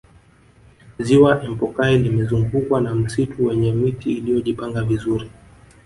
[1.05, 5.29] ziwa empokai limezungukwa na msitu wenye miti iliyojipanga vizuri